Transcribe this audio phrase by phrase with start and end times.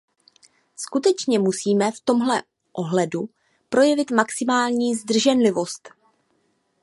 [0.75, 2.33] Skutečně musíme v tomto
[2.71, 3.29] ohledu
[3.69, 5.89] projevit maximální zdrženlivost.